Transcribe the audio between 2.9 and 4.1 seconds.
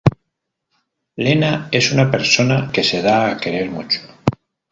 da a querer mucho.